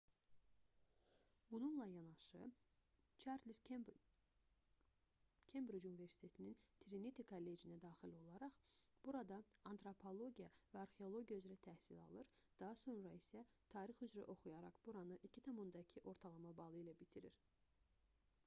[1.51, 2.51] bununla yanaşı
[3.23, 3.99] çarles kembric
[5.89, 8.55] universitetinin triniti kollecinə daxil olaraq
[9.09, 9.37] burada
[9.73, 12.33] antropologiya və arxeologiya üzrə təhsil alır
[12.65, 13.45] daha sonra isə
[13.77, 17.39] tarix üzrə oxuyaraq buranı 2:2 ortalama balı ilə bitirir